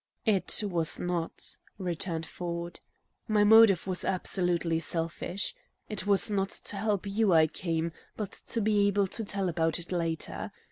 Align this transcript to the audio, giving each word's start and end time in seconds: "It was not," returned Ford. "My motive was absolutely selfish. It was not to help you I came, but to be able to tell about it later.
"It 0.25 0.63
was 0.63 0.99
not," 0.99 1.57
returned 1.77 2.25
Ford. 2.25 2.79
"My 3.27 3.43
motive 3.43 3.85
was 3.85 4.03
absolutely 4.03 4.79
selfish. 4.79 5.53
It 5.89 6.07
was 6.07 6.31
not 6.31 6.49
to 6.49 6.75
help 6.77 7.05
you 7.05 7.33
I 7.33 7.45
came, 7.45 7.91
but 8.17 8.31
to 8.47 8.61
be 8.61 8.87
able 8.87 9.05
to 9.05 9.23
tell 9.23 9.47
about 9.47 9.77
it 9.77 9.91
later. 9.91 10.51